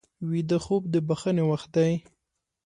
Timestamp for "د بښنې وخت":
0.93-1.69